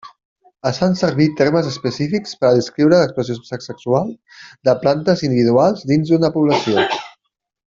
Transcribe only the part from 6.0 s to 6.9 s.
una població.